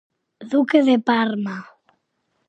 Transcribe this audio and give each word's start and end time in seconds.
Duque 0.51 0.79
de 0.87 0.97
Parma. 1.09 1.57